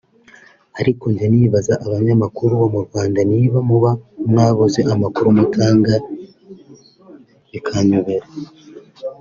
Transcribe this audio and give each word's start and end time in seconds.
ariko 0.79 1.03
njya 1.11 1.27
nibaza 1.33 1.73
abanyamakuru 1.85 2.51
bomurwanda 2.61 3.19
niba 3.31 3.57
muba 3.69 3.91
mwabuze 4.29 4.79
amakuru 4.93 5.27
mutanga 5.37 5.93
bikanyobera 7.51 8.27